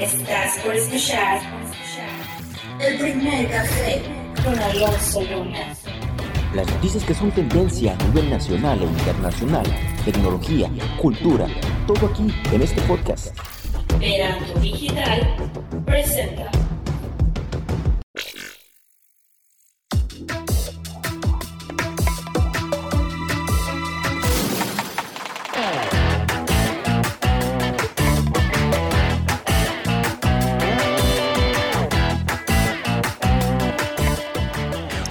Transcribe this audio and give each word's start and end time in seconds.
Estás 0.00 0.58
por 0.64 0.74
escuchar 0.74 1.40
el 2.80 2.98
primer 2.98 3.48
café 3.48 4.02
con 4.44 4.58
Alonso 4.58 5.20
Luna. 5.22 5.72
Las 6.52 6.66
noticias 6.66 7.04
que 7.04 7.14
son 7.14 7.30
tendencia 7.30 7.92
a 7.92 8.04
nivel 8.08 8.30
nacional 8.30 8.82
e 8.82 8.86
internacional, 8.86 9.64
tecnología, 10.04 10.68
cultura, 11.00 11.46
todo 11.86 12.06
aquí 12.06 12.26
en 12.52 12.62
este 12.62 12.80
podcast. 12.82 13.38
Verano 14.00 14.46
Digital 14.60 15.36
presenta. 15.86 16.50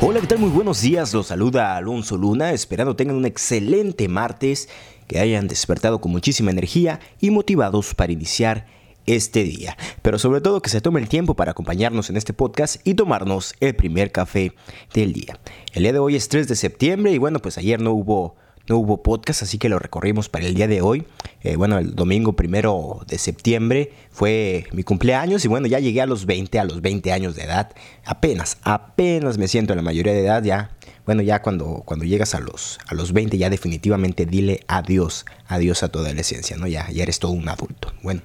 Hola, 0.06 0.20
¿qué 0.20 0.28
tal? 0.28 0.40
Muy 0.40 0.50
buenos 0.50 0.82
días. 0.82 1.14
Los 1.14 1.28
saluda 1.28 1.78
Alonso 1.78 2.18
Luna, 2.18 2.52
esperando 2.52 2.94
tengan 2.94 3.16
un 3.16 3.26
excelente 3.26 4.10
martes, 4.10 4.68
que 5.08 5.20
hayan 5.20 5.48
despertado 5.48 6.02
con 6.02 6.12
muchísima 6.12 6.52
energía 6.52 7.00
y 7.22 7.32
motivados 7.32 7.96
para 7.96 8.12
iniciar 8.12 8.66
este 9.06 9.46
día. 9.46 9.78
Pero 10.02 10.20
sobre 10.20 10.42
todo 10.42 10.62
que 10.62 10.70
se 10.70 10.82
tome 10.82 11.00
el 11.00 11.08
tiempo 11.08 11.36
para 11.36 11.52
acompañarnos 11.52 12.10
en 12.10 12.18
este 12.18 12.34
podcast 12.34 12.86
y 12.86 12.96
tomarnos 12.96 13.56
el 13.62 13.78
primer 13.78 14.12
café 14.12 14.52
del 14.94 15.14
día. 15.14 15.40
El 15.72 15.84
día 15.84 15.94
de 15.94 16.00
hoy 16.00 16.18
es 16.18 16.28
3 16.28 16.50
de 16.50 16.58
septiembre 16.58 17.14
y 17.14 17.18
bueno, 17.18 17.40
pues 17.40 17.58
ayer 17.58 17.80
no 17.80 17.94
hubo 17.94 18.36
no 18.68 18.78
hubo 18.78 19.04
podcast, 19.04 19.44
así 19.44 19.58
que 19.58 19.70
lo 19.70 19.80
recorrimos 19.80 20.28
para 20.28 20.46
el 20.46 20.54
día 20.54 20.68
de 20.68 20.82
hoy. 20.82 21.06
Eh, 21.44 21.56
bueno, 21.58 21.78
el 21.78 21.96
domingo 21.96 22.34
primero 22.34 23.02
de 23.08 23.18
septiembre 23.18 23.92
fue 24.12 24.66
mi 24.72 24.84
cumpleaños 24.84 25.44
y 25.44 25.48
bueno, 25.48 25.68
ya 25.68 25.80
llegué 25.80 26.02
a 26.02 26.06
los 26.06 26.26
20, 26.26 26.58
a 26.60 26.64
los 26.64 26.82
20 26.82 27.12
años 27.12 27.36
de 27.36 27.44
edad. 27.44 27.72
Apenas, 28.06 28.58
apenas 28.64 29.38
me 29.38 29.48
siento 29.48 29.74
en 29.74 29.78
la 29.78 29.84
mayoría 29.84 30.14
de 30.14 30.22
edad 30.22 30.44
ya 30.44 30.72
bueno, 31.06 31.22
ya 31.22 31.42
cuando, 31.42 31.84
cuando 31.86 32.06
llegas 32.06 32.34
a 32.34 32.40
los, 32.40 32.80
a 32.88 32.96
los 32.96 33.12
20, 33.12 33.38
ya 33.38 33.50
definitivamente 33.50 34.26
dile 34.26 34.62
adiós, 34.68 35.26
adiós 35.48 35.84
a 35.84 35.90
toda 35.90 36.14
la 36.14 36.22
esencia, 36.22 36.56
¿no? 36.56 36.66
Ya, 36.66 36.90
ya 36.92 37.04
eres 37.04 37.20
todo 37.20 37.34
un 37.34 37.50
adulto. 37.50 37.92
Bueno, 38.02 38.22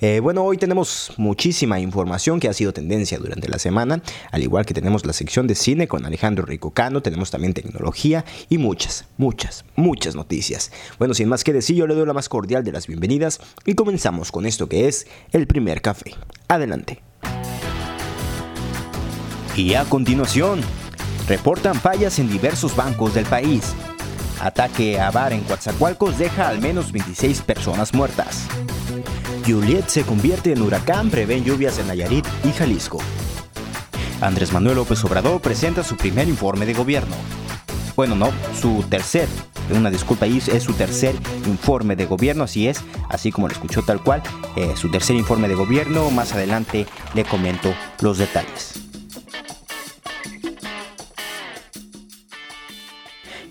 eh, 0.00 0.20
bueno, 0.20 0.44
hoy 0.44 0.56
tenemos 0.56 1.12
muchísima 1.16 1.80
información 1.80 2.38
que 2.38 2.48
ha 2.48 2.52
sido 2.52 2.72
tendencia 2.72 3.18
durante 3.18 3.48
la 3.48 3.58
semana, 3.58 4.00
al 4.30 4.42
igual 4.42 4.64
que 4.64 4.74
tenemos 4.74 5.04
la 5.06 5.12
sección 5.12 5.48
de 5.48 5.56
cine 5.56 5.88
con 5.88 6.06
Alejandro 6.06 6.46
Ricocano, 6.46 7.02
tenemos 7.02 7.32
también 7.32 7.52
tecnología 7.52 8.24
y 8.48 8.58
muchas, 8.58 9.06
muchas, 9.16 9.64
muchas 9.74 10.14
noticias. 10.14 10.70
Bueno, 11.00 11.14
sin 11.14 11.28
más 11.28 11.42
que 11.42 11.52
decir, 11.52 11.74
yo 11.74 11.88
le 11.88 11.94
doy 11.94 12.06
la 12.06 12.12
más 12.12 12.28
cordial 12.28 12.59
de 12.64 12.72
las 12.72 12.86
bienvenidas 12.86 13.40
y 13.64 13.74
comenzamos 13.74 14.32
con 14.32 14.46
esto 14.46 14.68
que 14.68 14.88
es 14.88 15.06
el 15.32 15.46
primer 15.46 15.82
café. 15.82 16.14
Adelante. 16.48 17.02
Y 19.56 19.74
a 19.74 19.84
continuación, 19.84 20.62
Reportan 21.30 21.76
fallas 21.76 22.18
en 22.18 22.28
diversos 22.28 22.74
bancos 22.74 23.14
del 23.14 23.24
país. 23.24 23.72
Ataque 24.40 24.98
a 24.98 25.12
bar 25.12 25.32
en 25.32 25.42
Coatzacoalcos 25.42 26.18
deja 26.18 26.48
al 26.48 26.60
menos 26.60 26.90
26 26.90 27.42
personas 27.42 27.94
muertas. 27.94 28.48
Juliet 29.46 29.86
se 29.86 30.02
convierte 30.02 30.52
en 30.52 30.60
huracán, 30.60 31.08
prevén 31.08 31.44
lluvias 31.44 31.78
en 31.78 31.86
Nayarit 31.86 32.26
y 32.42 32.50
Jalisco. 32.50 32.98
Andrés 34.20 34.52
Manuel 34.52 34.74
López 34.74 35.04
Obrador 35.04 35.40
presenta 35.40 35.84
su 35.84 35.96
primer 35.96 36.28
informe 36.28 36.66
de 36.66 36.74
gobierno. 36.74 37.14
Bueno, 37.94 38.16
no, 38.16 38.32
su 38.60 38.82
tercer, 38.90 39.28
una 39.74 39.90
disculpa 39.90 40.26
ahí, 40.26 40.38
es 40.38 40.62
su 40.62 40.72
tercer 40.72 41.14
informe 41.46 41.96
de 41.96 42.06
gobierno, 42.06 42.44
así 42.44 42.68
es, 42.68 42.82
así 43.08 43.30
como 43.30 43.48
lo 43.48 43.52
escuchó 43.52 43.82
tal 43.82 44.02
cual, 44.02 44.22
eh, 44.56 44.74
su 44.76 44.90
tercer 44.90 45.16
informe 45.16 45.48
de 45.48 45.54
gobierno, 45.54 46.10
más 46.10 46.32
adelante 46.32 46.86
le 47.14 47.24
comento 47.24 47.72
los 48.00 48.18
detalles. 48.18 48.80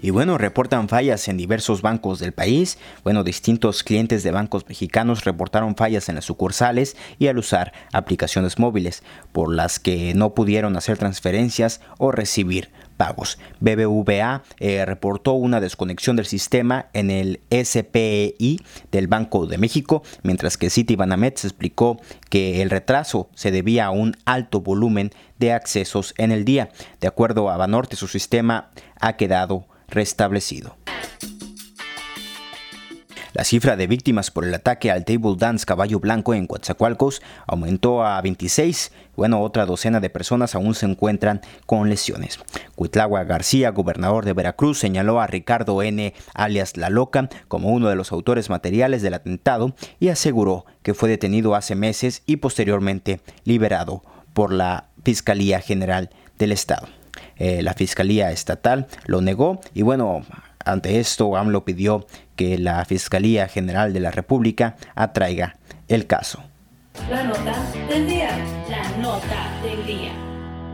Y 0.01 0.11
bueno, 0.11 0.37
reportan 0.37 0.87
fallas 0.87 1.27
en 1.27 1.37
diversos 1.37 1.81
bancos 1.81 2.19
del 2.19 2.31
país. 2.31 2.77
Bueno, 3.03 3.23
distintos 3.23 3.83
clientes 3.83 4.23
de 4.23 4.31
bancos 4.31 4.65
mexicanos 4.67 5.25
reportaron 5.25 5.75
fallas 5.75 6.07
en 6.07 6.15
las 6.15 6.25
sucursales 6.25 6.95
y 7.17 7.27
al 7.27 7.37
usar 7.37 7.73
aplicaciones 7.91 8.59
móviles, 8.59 9.03
por 9.33 9.53
las 9.53 9.79
que 9.79 10.13
no 10.13 10.33
pudieron 10.33 10.77
hacer 10.77 10.97
transferencias 10.97 11.81
o 11.97 12.11
recibir 12.11 12.71
pagos. 12.99 13.39
BBVA 13.61 14.43
eh, 14.59 14.85
reportó 14.85 15.31
una 15.31 15.61
desconexión 15.61 16.17
del 16.17 16.25
sistema 16.25 16.87
en 16.91 17.09
el 17.09 17.39
SPI 17.49 18.59
del 18.91 19.07
Banco 19.07 19.45
de 19.45 19.57
México, 19.57 20.03
mientras 20.21 20.57
que 20.57 20.69
Citibanamex 20.69 21.45
explicó 21.45 21.97
que 22.29 22.61
el 22.61 22.69
retraso 22.69 23.29
se 23.35 23.51
debía 23.51 23.85
a 23.85 23.91
un 23.91 24.17
alto 24.25 24.59
volumen 24.59 25.11
de 25.39 25.53
accesos 25.53 26.13
en 26.17 26.33
el 26.33 26.43
día. 26.43 26.71
De 26.99 27.07
acuerdo 27.07 27.49
a 27.49 27.55
Banorte, 27.55 27.95
su 27.95 28.09
sistema 28.09 28.69
ha 28.99 29.15
quedado 29.15 29.65
restablecido. 29.87 30.75
La 33.33 33.43
cifra 33.43 33.75
de 33.75 33.85
víctimas 33.85 34.31
por 34.31 34.43
el 34.43 34.53
ataque 34.53 34.89
al 34.89 35.05
Table 35.05 35.35
Dance 35.37 35.65
Caballo 35.65 35.99
Blanco 35.99 36.33
en 36.33 36.47
Coatzacoalcos 36.47 37.21
aumentó 37.45 38.03
a 38.03 38.19
26. 38.21 38.91
Bueno, 39.15 39.41
otra 39.41 39.67
docena 39.67 39.99
de 39.99 40.09
personas 40.09 40.55
aún 40.55 40.73
se 40.73 40.87
encuentran 40.87 41.41
con 41.67 41.89
lesiones. 41.89 42.39
Cuitlagua 42.75 43.23
García, 43.25 43.69
gobernador 43.69 44.25
de 44.25 44.33
Veracruz, 44.33 44.79
señaló 44.79 45.21
a 45.21 45.27
Ricardo 45.27 45.83
N., 45.83 46.13
alias 46.33 46.75
La 46.75 46.89
Loca, 46.89 47.29
como 47.47 47.69
uno 47.69 47.89
de 47.89 47.95
los 47.95 48.11
autores 48.11 48.49
materiales 48.49 49.03
del 49.03 49.13
atentado 49.13 49.75
y 49.99 50.07
aseguró 50.07 50.65
que 50.81 50.95
fue 50.95 51.09
detenido 51.09 51.53
hace 51.53 51.75
meses 51.75 52.23
y 52.25 52.37
posteriormente 52.37 53.21
liberado 53.43 54.01
por 54.33 54.51
la 54.51 54.87
Fiscalía 55.03 55.61
General 55.61 56.09
del 56.39 56.51
Estado. 56.51 56.87
Eh, 57.35 57.61
la 57.61 57.73
Fiscalía 57.73 58.31
Estatal 58.31 58.87
lo 59.05 59.21
negó 59.21 59.59
y 59.73 59.81
bueno, 59.81 60.23
ante 60.65 60.99
esto 60.99 61.35
AMLO 61.35 61.65
pidió 61.65 62.05
que 62.35 62.57
la 62.57 62.83
Fiscalía 62.85 63.47
General 63.47 63.93
de 63.93 63.99
la 63.99 64.11
República 64.11 64.75
atraiga 64.95 65.57
el 65.87 66.07
caso. 66.07 66.43
La 67.09 67.23
nota 67.23 67.55
del 67.89 68.07
día. 68.07 68.29
La 68.69 68.97
nota 68.97 69.59
del 69.63 69.85
día. 69.85 70.11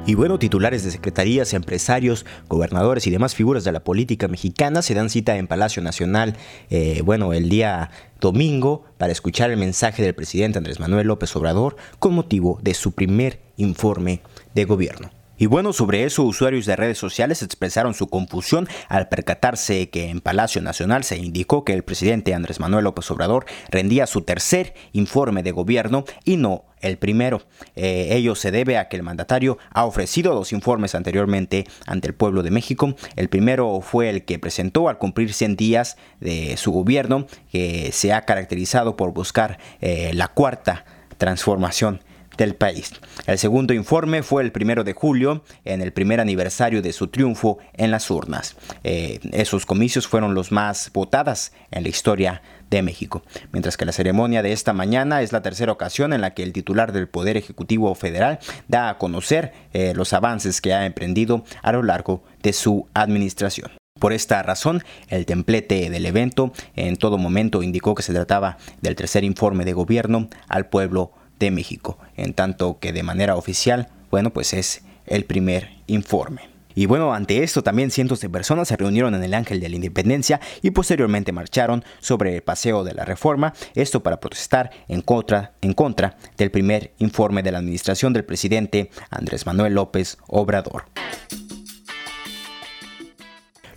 Y 0.07 0.13
bueno, 0.13 0.37
titulares 0.37 0.83
de 0.83 0.91
secretarías, 0.91 1.53
empresarios, 1.55 2.27
gobernadores 2.47 3.07
y 3.07 3.11
demás 3.11 3.33
figuras 3.33 3.63
de 3.63 3.71
la 3.71 3.83
política 3.83 4.27
mexicana 4.27 4.83
se 4.83 4.93
dan 4.93 5.09
cita 5.09 5.35
en 5.37 5.47
Palacio 5.47 5.81
Nacional, 5.81 6.35
eh, 6.69 7.01
bueno, 7.03 7.33
el 7.33 7.49
día 7.49 7.89
domingo 8.21 8.83
para 8.99 9.11
escuchar 9.11 9.49
el 9.49 9.57
mensaje 9.57 10.03
del 10.03 10.13
presidente 10.13 10.59
Andrés 10.59 10.79
Manuel 10.79 11.07
López 11.07 11.35
Obrador 11.35 11.75
con 11.97 12.13
motivo 12.13 12.59
de 12.61 12.75
su 12.75 12.91
primer 12.91 13.39
informe 13.57 14.21
de 14.53 14.65
gobierno. 14.65 15.09
Y 15.37 15.47
bueno, 15.47 15.73
sobre 15.73 16.05
eso 16.05 16.23
usuarios 16.23 16.65
de 16.65 16.75
redes 16.75 16.97
sociales 16.97 17.43
expresaron 17.43 17.93
su 17.93 18.07
confusión 18.07 18.67
al 18.87 19.09
percatarse 19.09 19.89
que 19.89 20.09
en 20.09 20.21
Palacio 20.21 20.61
Nacional 20.61 21.03
se 21.03 21.17
indicó 21.17 21.65
que 21.65 21.73
el 21.73 21.83
presidente 21.83 22.33
Andrés 22.33 22.59
Manuel 22.59 22.85
López 22.85 23.09
Obrador 23.11 23.45
rendía 23.69 24.07
su 24.07 24.21
tercer 24.21 24.73
informe 24.93 25.43
de 25.43 25.51
gobierno 25.51 26.05
y 26.23 26.37
no 26.37 26.65
el 26.79 26.97
primero. 26.97 27.41
Eh, 27.75 28.09
ello 28.11 28.35
se 28.35 28.51
debe 28.51 28.77
a 28.77 28.87
que 28.87 28.95
el 28.95 29.03
mandatario 29.03 29.57
ha 29.71 29.85
ofrecido 29.85 30.33
dos 30.33 30.53
informes 30.53 30.95
anteriormente 30.95 31.65
ante 31.85 32.07
el 32.07 32.13
pueblo 32.13 32.43
de 32.43 32.51
México. 32.51 32.95
El 33.15 33.27
primero 33.27 33.81
fue 33.81 34.09
el 34.09 34.23
que 34.23 34.39
presentó 34.39 34.87
al 34.87 34.97
cumplir 34.97 35.33
100 35.33 35.55
días 35.55 35.97
de 36.19 36.55
su 36.57 36.71
gobierno, 36.71 37.27
que 37.51 37.91
se 37.91 38.13
ha 38.13 38.21
caracterizado 38.21 38.95
por 38.95 39.13
buscar 39.13 39.57
eh, 39.81 40.11
la 40.13 40.27
cuarta 40.29 40.85
transformación 41.17 42.01
del 42.37 42.55
país. 42.55 42.91
El 43.25 43.37
segundo 43.37 43.73
informe 43.73 44.23
fue 44.23 44.43
el 44.43 44.51
primero 44.51 44.83
de 44.83 44.93
julio, 44.93 45.43
en 45.63 45.81
el 45.81 45.93
primer 45.93 46.19
aniversario 46.19 46.81
de 46.81 46.93
su 46.93 47.07
triunfo 47.07 47.57
en 47.73 47.91
las 47.91 48.09
urnas. 48.09 48.55
Eh, 48.83 49.19
esos 49.31 49.65
comicios 49.65 50.07
fueron 50.07 50.33
los 50.33 50.51
más 50.51 50.91
votadas 50.93 51.53
en 51.71 51.83
la 51.83 51.89
historia 51.89 52.41
de 52.69 52.81
México. 52.81 53.23
Mientras 53.51 53.77
que 53.77 53.85
la 53.85 53.91
ceremonia 53.91 54.41
de 54.41 54.51
esta 54.51 54.73
mañana 54.73 55.21
es 55.21 55.31
la 55.31 55.41
tercera 55.41 55.71
ocasión 55.71 56.13
en 56.13 56.21
la 56.21 56.33
que 56.33 56.43
el 56.43 56.53
titular 56.53 56.91
del 56.91 57.07
Poder 57.07 57.37
Ejecutivo 57.37 57.93
Federal 57.95 58.39
da 58.67 58.89
a 58.89 58.97
conocer 58.97 59.53
eh, 59.73 59.93
los 59.95 60.13
avances 60.13 60.61
que 60.61 60.73
ha 60.73 60.85
emprendido 60.85 61.43
a 61.61 61.71
lo 61.71 61.83
largo 61.83 62.23
de 62.41 62.53
su 62.53 62.87
administración. 62.93 63.71
Por 63.99 64.11
esta 64.11 64.43
razón, 64.43 64.83
el 65.07 65.25
templete 65.25 65.89
del 65.89 66.05
evento 66.05 66.51
en 66.75 66.97
todo 66.97 67.17
momento 67.17 67.63
indicó 67.63 67.95
que 67.95 68.03
se 68.03 68.13
trataba 68.13 68.57
del 68.81 68.95
tercer 68.95 69.23
informe 69.23 69.63
de 69.63 69.71
gobierno 69.71 70.27
al 70.49 70.67
pueblo 70.67 71.13
de 71.39 71.51
México, 71.51 71.97
en 72.15 72.33
tanto 72.33 72.79
que 72.79 72.93
de 72.93 73.03
manera 73.03 73.35
oficial, 73.35 73.89
bueno, 74.11 74.31
pues 74.31 74.53
es 74.53 74.83
el 75.05 75.25
primer 75.25 75.69
informe. 75.87 76.55
Y 76.75 76.87
bueno, 76.87 77.13
ante 77.13 77.41
esto 77.41 77.63
también 77.63 77.89
cientos 77.89 78.19
de 78.19 78.29
personas 78.29 78.67
se 78.67 78.75
reunieron 78.75 79.15
en 79.15 79.23
el 79.23 79.33
Ángel 79.33 79.61
de 79.61 79.69
la 79.69 79.77
Independencia 79.77 80.41
y 80.61 80.71
posteriormente 80.71 81.31
marcharon 81.31 81.85
sobre 82.01 82.35
el 82.35 82.43
paseo 82.43 82.83
de 82.83 82.93
la 82.93 83.05
reforma, 83.05 83.53
esto 83.75 84.03
para 84.03 84.19
protestar 84.19 84.71
en 84.89 85.01
contra, 85.01 85.53
en 85.61 85.73
contra 85.73 86.17
del 86.37 86.51
primer 86.51 86.93
informe 86.97 87.43
de 87.43 87.53
la 87.53 87.59
administración 87.59 88.11
del 88.11 88.25
presidente 88.25 88.91
Andrés 89.09 89.45
Manuel 89.45 89.73
López 89.73 90.17
Obrador. 90.27 90.83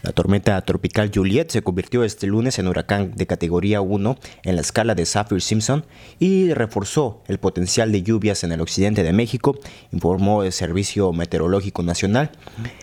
La 0.09 0.15
tormenta 0.15 0.59
tropical 0.63 1.11
Juliet 1.15 1.51
se 1.51 1.61
convirtió 1.61 2.03
este 2.03 2.27
lunes 2.27 2.59
en 2.59 2.67
huracán 2.67 3.13
de 3.15 3.27
categoría 3.27 3.83
1 3.83 4.17
en 4.43 4.55
la 4.55 4.63
escala 4.63 4.95
de 4.95 5.05
Saffir-Simpson 5.05 5.85
y 6.19 6.55
reforzó 6.55 7.23
el 7.29 7.37
potencial 7.37 7.93
de 7.93 8.03
lluvias 8.03 8.43
en 8.43 8.53
el 8.53 8.63
occidente 8.63 9.03
de 9.03 9.13
México, 9.13 9.59
informó 9.93 10.45
el 10.45 10.53
Servicio 10.53 11.13
Meteorológico 11.13 11.83
Nacional. 11.83 12.31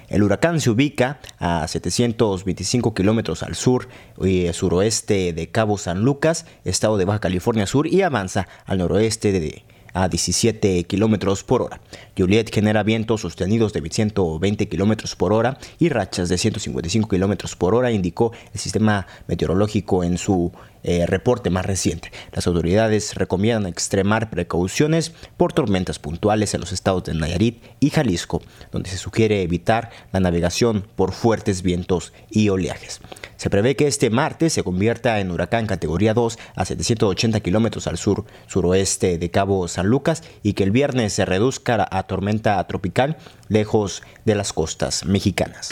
El 0.08 0.22
huracán 0.22 0.62
se 0.62 0.70
ubica 0.70 1.20
a 1.40 1.68
725 1.68 2.94
kilómetros 2.94 3.42
al 3.42 3.56
sur 3.56 3.88
y 4.24 4.54
suroeste 4.54 5.34
de 5.34 5.50
Cabo 5.50 5.80
San 5.80 6.02
Lucas, 6.02 6.46
estado 6.64 6.96
de 6.96 7.06
Baja 7.06 7.22
California 7.22 7.66
Sur, 7.66 7.88
y 7.88 8.04
avanza 8.04 8.48
al 8.68 8.78
noroeste 8.78 9.32
de 9.32 9.64
a 9.96 10.10
17 10.10 10.84
kilómetros 10.84 11.44
por 11.44 11.64
hora. 11.64 11.82
Juliet 12.18 12.54
genera 12.54 12.84
vientos 12.84 13.22
sostenidos 13.22 13.74
de 13.74 13.82
120 13.82 14.68
kilómetros 14.68 15.16
por 15.16 15.32
hora 15.32 15.58
y 15.80 15.90
rachas 15.90 16.30
de 16.30 16.38
155 16.38 17.08
kilómetros 17.08 17.56
por 17.56 17.74
hora, 17.74 17.92
indicó 17.92 18.34
el 18.54 18.60
sistema 18.60 19.08
meteorológico 19.28 20.04
en 20.04 20.18
su 20.18 20.52
eh, 20.88 21.08
reporte 21.08 21.50
más 21.50 21.66
reciente. 21.66 22.12
Las 22.32 22.46
autoridades 22.46 23.16
recomiendan 23.16 23.66
extremar 23.66 24.30
precauciones 24.30 25.14
por 25.36 25.52
tormentas 25.52 25.98
puntuales 25.98 26.54
en 26.54 26.62
los 26.62 26.72
estados 26.72 27.06
de 27.06 27.16
Nayarit 27.16 27.64
y 27.80 27.90
Jalisco, 27.90 28.44
donde 28.72 28.92
se 28.92 28.98
sugiere 28.98 29.42
evitar 29.42 29.90
la 30.12 30.20
navegación 30.20 30.86
por 30.96 31.12
fuertes 31.12 31.64
vientos 31.64 32.14
y 32.30 32.50
oleajes. 32.50 33.02
Se 33.36 33.50
prevé 33.50 33.76
que 33.76 33.88
este 33.88 34.12
martes 34.12 34.54
se 34.54 34.62
convierta 34.62 35.20
en 35.20 35.32
huracán 35.32 35.66
categoría 35.66 36.14
2 36.14 36.38
a 36.56 36.66
780 36.66 37.40
kilómetros 37.40 37.88
al 37.88 37.98
sur 37.98 38.26
suroeste 38.46 39.18
de 39.18 39.32
Cabo 39.32 39.68
San 39.68 39.88
Lucas 39.88 40.22
y 40.44 40.54
que 40.54 40.64
el 40.64 40.72
viernes 40.72 41.14
se 41.14 41.26
reduzca 41.26 41.88
a 41.90 42.04
tormenta 42.04 42.64
tropical 42.68 43.18
lejos 43.50 44.04
de 44.24 44.36
las 44.36 44.54
costas 44.54 45.04
mexicanas. 45.06 45.72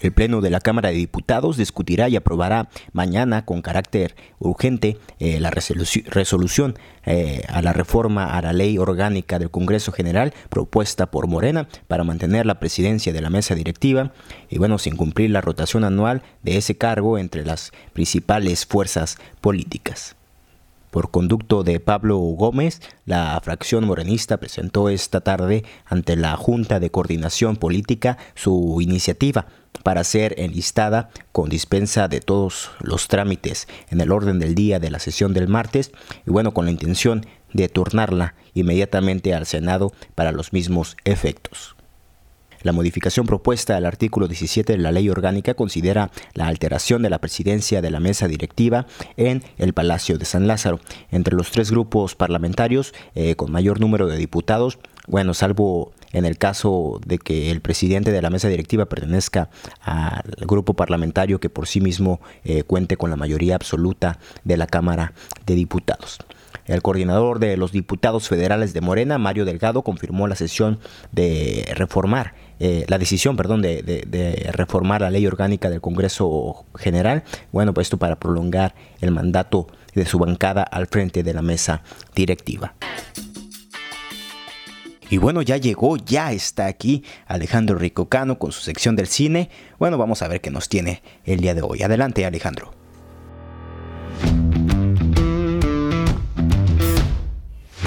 El 0.00 0.12
Pleno 0.12 0.40
de 0.40 0.50
la 0.50 0.60
Cámara 0.60 0.90
de 0.90 0.96
Diputados 0.96 1.56
discutirá 1.56 2.08
y 2.08 2.16
aprobará 2.16 2.68
mañana 2.92 3.44
con 3.44 3.62
carácter 3.62 4.16
urgente 4.38 4.98
eh, 5.18 5.40
la 5.40 5.50
resolución 5.50 6.78
eh, 7.04 7.42
a 7.48 7.60
la 7.62 7.72
reforma 7.72 8.36
a 8.36 8.42
la 8.42 8.52
ley 8.52 8.78
orgánica 8.78 9.38
del 9.38 9.50
Congreso 9.50 9.92
General 9.92 10.32
propuesta 10.48 11.10
por 11.10 11.26
Morena 11.26 11.68
para 11.86 12.04
mantener 12.04 12.46
la 12.46 12.58
presidencia 12.60 13.12
de 13.12 13.20
la 13.20 13.30
mesa 13.30 13.54
directiva 13.54 14.12
y 14.48 14.58
bueno, 14.58 14.78
sin 14.78 14.96
cumplir 14.96 15.30
la 15.30 15.40
rotación 15.40 15.84
anual 15.84 16.22
de 16.42 16.56
ese 16.56 16.76
cargo 16.76 17.18
entre 17.18 17.44
las 17.44 17.72
principales 17.92 18.66
fuerzas 18.66 19.18
políticas. 19.40 20.16
Por 20.90 21.12
conducto 21.12 21.62
de 21.62 21.78
Pablo 21.78 22.18
Gómez, 22.18 22.80
la 23.06 23.40
fracción 23.44 23.86
morenista 23.86 24.38
presentó 24.38 24.88
esta 24.88 25.20
tarde 25.20 25.64
ante 25.86 26.16
la 26.16 26.36
Junta 26.36 26.80
de 26.80 26.90
Coordinación 26.90 27.56
Política 27.56 28.18
su 28.34 28.78
iniciativa 28.80 29.46
para 29.82 30.04
ser 30.04 30.34
enlistada 30.38 31.10
con 31.32 31.48
dispensa 31.48 32.08
de 32.08 32.20
todos 32.20 32.70
los 32.80 33.08
trámites 33.08 33.68
en 33.90 34.00
el 34.00 34.12
orden 34.12 34.38
del 34.38 34.54
día 34.54 34.78
de 34.78 34.90
la 34.90 34.98
sesión 34.98 35.32
del 35.32 35.48
martes 35.48 35.92
y 36.26 36.30
bueno, 36.30 36.52
con 36.52 36.64
la 36.64 36.70
intención 36.70 37.26
de 37.52 37.68
turnarla 37.68 38.34
inmediatamente 38.54 39.34
al 39.34 39.46
Senado 39.46 39.92
para 40.14 40.32
los 40.32 40.52
mismos 40.52 40.96
efectos. 41.04 41.76
La 42.62 42.72
modificación 42.72 43.26
propuesta 43.26 43.76
al 43.76 43.86
artículo 43.86 44.28
17 44.28 44.74
de 44.74 44.78
la 44.78 44.92
ley 44.92 45.08
orgánica 45.08 45.54
considera 45.54 46.10
la 46.34 46.46
alteración 46.46 47.02
de 47.02 47.08
la 47.08 47.18
presidencia 47.18 47.80
de 47.80 47.90
la 47.90 48.00
mesa 48.00 48.28
directiva 48.28 48.86
en 49.16 49.42
el 49.56 49.72
Palacio 49.72 50.18
de 50.18 50.26
San 50.26 50.46
Lázaro. 50.46 50.78
Entre 51.10 51.34
los 51.34 51.50
tres 51.52 51.70
grupos 51.70 52.14
parlamentarios 52.14 52.92
eh, 53.14 53.34
con 53.34 53.50
mayor 53.50 53.80
número 53.80 54.08
de 54.08 54.18
diputados, 54.18 54.78
bueno, 55.06 55.34
salvo 55.34 55.92
en 56.12 56.24
el 56.24 56.38
caso 56.38 57.00
de 57.04 57.18
que 57.18 57.50
el 57.50 57.60
presidente 57.60 58.12
de 58.12 58.22
la 58.22 58.30
mesa 58.30 58.48
directiva 58.48 58.86
pertenezca 58.86 59.48
al 59.80 60.22
grupo 60.40 60.74
parlamentario 60.74 61.40
que 61.40 61.50
por 61.50 61.66
sí 61.66 61.80
mismo 61.80 62.20
eh, 62.44 62.62
cuente 62.64 62.96
con 62.96 63.10
la 63.10 63.16
mayoría 63.16 63.54
absoluta 63.54 64.18
de 64.44 64.56
la 64.56 64.66
Cámara 64.66 65.12
de 65.46 65.54
Diputados. 65.54 66.18
El 66.66 66.82
coordinador 66.82 67.40
de 67.40 67.56
los 67.56 67.72
diputados 67.72 68.28
federales 68.28 68.72
de 68.72 68.80
Morena, 68.80 69.18
Mario 69.18 69.44
Delgado, 69.44 69.82
confirmó 69.82 70.28
la 70.28 70.36
sesión 70.36 70.78
de 71.10 71.68
reformar 71.74 72.34
eh, 72.60 72.84
la 72.88 72.98
decisión, 72.98 73.36
perdón, 73.36 73.62
de, 73.62 74.50
reformar 74.52 75.00
la 75.00 75.10
ley 75.10 75.26
orgánica 75.26 75.70
del 75.70 75.80
Congreso 75.80 76.66
General, 76.76 77.24
bueno, 77.52 77.72
pues 77.72 77.86
esto 77.86 77.96
para 77.96 78.20
prolongar 78.20 78.74
el 79.00 79.10
mandato 79.10 79.66
de 79.94 80.04
su 80.04 80.18
bancada 80.18 80.62
al 80.62 80.86
frente 80.86 81.22
de 81.22 81.34
la 81.34 81.42
mesa 81.42 81.82
directiva. 82.14 82.74
Y 85.10 85.18
bueno, 85.18 85.42
ya 85.42 85.56
llegó, 85.56 85.96
ya 85.96 86.30
está 86.30 86.66
aquí 86.66 87.02
Alejandro 87.26 87.76
Ricocano 87.76 88.38
con 88.38 88.52
su 88.52 88.60
sección 88.60 88.94
del 88.94 89.08
cine. 89.08 89.50
Bueno, 89.76 89.98
vamos 89.98 90.22
a 90.22 90.28
ver 90.28 90.40
qué 90.40 90.52
nos 90.52 90.68
tiene 90.68 91.02
el 91.24 91.40
día 91.40 91.52
de 91.52 91.62
hoy. 91.62 91.82
Adelante, 91.82 92.24
Alejandro. 92.24 92.72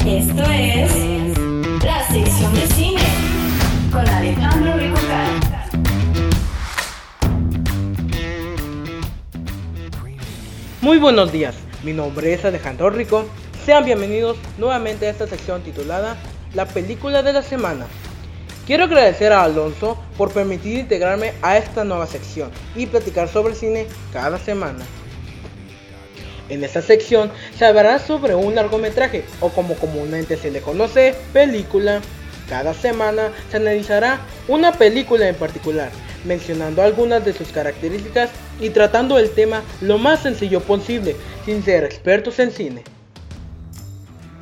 Esto 0.05 0.43
es 0.51 0.91
la 1.81 2.07
sección 2.11 2.53
del 2.55 2.69
cine 2.73 3.01
con 3.89 4.05
Alejandro 4.05 4.77
Ricocano. 4.77 5.39
Muy 10.81 10.97
buenos 10.97 11.31
días, 11.31 11.55
mi 11.85 11.93
nombre 11.93 12.33
es 12.33 12.43
Alejandro 12.43 12.89
Rico. 12.89 13.25
Sean 13.65 13.85
bienvenidos 13.85 14.35
nuevamente 14.57 15.07
a 15.07 15.11
esta 15.11 15.25
sección 15.25 15.61
titulada 15.61 16.17
La 16.53 16.67
película 16.67 17.23
de 17.23 17.33
la 17.33 17.41
semana. 17.41 17.87
Quiero 18.67 18.83
agradecer 18.83 19.33
a 19.33 19.43
Alonso 19.43 19.97
por 20.17 20.31
permitir 20.31 20.77
integrarme 20.77 21.33
a 21.41 21.57
esta 21.57 21.83
nueva 21.83 22.05
sección 22.05 22.51
y 22.75 22.85
platicar 22.85 23.27
sobre 23.27 23.55
cine 23.55 23.87
cada 24.13 24.37
semana. 24.37 24.85
En 26.49 26.63
esta 26.63 26.83
sección 26.83 27.31
se 27.57 27.65
hablará 27.65 27.97
sobre 27.97 28.35
un 28.35 28.53
largometraje 28.53 29.25
o 29.41 29.49
como 29.49 29.73
comúnmente 29.75 30.37
se 30.37 30.51
le 30.51 30.61
conoce, 30.61 31.15
película. 31.33 32.01
Cada 32.47 32.75
semana 32.75 33.31
se 33.49 33.57
analizará 33.57 34.19
una 34.47 34.73
película 34.73 35.27
en 35.27 35.35
particular, 35.35 35.89
mencionando 36.23 36.83
algunas 36.83 37.25
de 37.25 37.33
sus 37.33 37.47
características 37.47 38.29
y 38.59 38.69
tratando 38.69 39.17
el 39.17 39.31
tema 39.31 39.63
lo 39.81 39.97
más 39.97 40.21
sencillo 40.21 40.59
posible, 40.59 41.15
sin 41.45 41.63
ser 41.63 41.83
expertos 41.83 42.37
en 42.37 42.51
cine. 42.51 42.83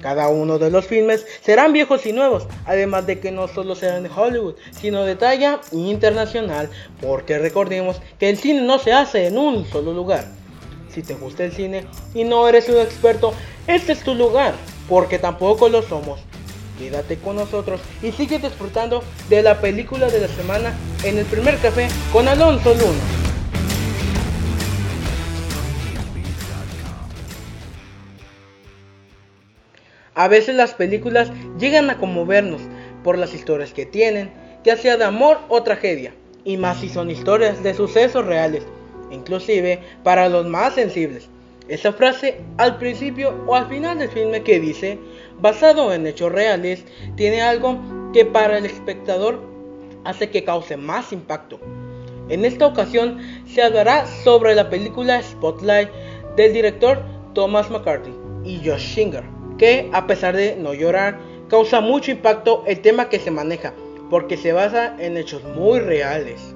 Cada 0.01 0.29
uno 0.29 0.57
de 0.57 0.71
los 0.71 0.87
filmes 0.87 1.25
serán 1.41 1.73
viejos 1.73 2.05
y 2.05 2.11
nuevos, 2.11 2.47
además 2.65 3.05
de 3.05 3.19
que 3.19 3.31
no 3.31 3.47
solo 3.47 3.75
serán 3.75 4.03
de 4.03 4.09
Hollywood, 4.09 4.55
sino 4.71 5.03
de 5.03 5.15
talla 5.15 5.61
internacional, 5.71 6.69
porque 7.01 7.37
recordemos 7.37 8.01
que 8.19 8.29
el 8.29 8.37
cine 8.37 8.61
no 8.61 8.79
se 8.79 8.93
hace 8.93 9.27
en 9.27 9.37
un 9.37 9.65
solo 9.65 9.93
lugar. 9.93 10.25
Si 10.89 11.03
te 11.03 11.13
gusta 11.13 11.45
el 11.45 11.51
cine 11.51 11.85
y 12.13 12.23
no 12.23 12.47
eres 12.47 12.67
un 12.67 12.77
experto, 12.77 13.33
este 13.67 13.93
es 13.93 14.03
tu 14.03 14.15
lugar, 14.15 14.55
porque 14.89 15.19
tampoco 15.19 15.69
lo 15.69 15.83
somos. 15.83 16.19
Quédate 16.79 17.17
con 17.17 17.35
nosotros 17.35 17.79
y 18.01 18.11
sigue 18.11 18.39
disfrutando 18.39 19.03
de 19.29 19.43
la 19.43 19.61
película 19.61 20.09
de 20.09 20.21
la 20.21 20.27
semana 20.27 20.75
en 21.03 21.19
el 21.19 21.25
primer 21.25 21.57
café 21.59 21.87
con 22.11 22.27
Alonso 22.27 22.73
Luna. 22.73 23.20
A 30.21 30.27
veces 30.27 30.53
las 30.53 30.75
películas 30.75 31.31
llegan 31.57 31.89
a 31.89 31.97
conmovernos 31.97 32.61
por 33.03 33.17
las 33.17 33.33
historias 33.33 33.73
que 33.73 33.87
tienen, 33.87 34.31
ya 34.63 34.77
sea 34.77 34.95
de 34.95 35.03
amor 35.03 35.39
o 35.49 35.63
tragedia, 35.63 36.13
y 36.45 36.57
más 36.57 36.79
si 36.79 36.89
son 36.89 37.09
historias 37.09 37.63
de 37.63 37.73
sucesos 37.73 38.27
reales, 38.27 38.63
inclusive 39.09 39.79
para 40.03 40.29
los 40.29 40.45
más 40.45 40.75
sensibles. 40.75 41.27
Esa 41.69 41.91
frase 41.91 42.37
al 42.59 42.77
principio 42.77 43.33
o 43.47 43.55
al 43.55 43.67
final 43.67 43.97
del 43.97 44.09
filme 44.09 44.43
que 44.43 44.59
dice, 44.59 44.99
basado 45.39 45.91
en 45.91 46.05
hechos 46.05 46.31
reales, 46.31 46.85
tiene 47.15 47.41
algo 47.41 47.79
que 48.13 48.23
para 48.23 48.59
el 48.59 48.67
espectador 48.67 49.41
hace 50.03 50.29
que 50.29 50.43
cause 50.43 50.77
más 50.77 51.11
impacto. 51.11 51.59
En 52.29 52.45
esta 52.45 52.67
ocasión 52.67 53.17
se 53.47 53.63
hablará 53.63 54.05
sobre 54.05 54.53
la 54.53 54.69
película 54.69 55.19
Spotlight 55.23 55.89
del 56.35 56.53
director 56.53 57.03
Thomas 57.33 57.71
McCarthy 57.71 58.13
y 58.45 58.61
Josh 58.63 58.93
Singer, 58.93 59.40
que 59.61 59.91
a 59.93 60.07
pesar 60.07 60.35
de 60.35 60.55
no 60.55 60.73
llorar, 60.73 61.19
causa 61.47 61.81
mucho 61.81 62.09
impacto 62.09 62.63
el 62.65 62.81
tema 62.81 63.09
que 63.09 63.19
se 63.19 63.29
maneja, 63.29 63.73
porque 64.09 64.35
se 64.35 64.53
basa 64.53 64.95
en 64.97 65.17
hechos 65.17 65.43
muy 65.43 65.79
reales. 65.79 66.55